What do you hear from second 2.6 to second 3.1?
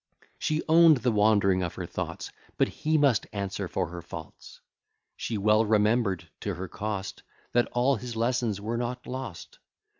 he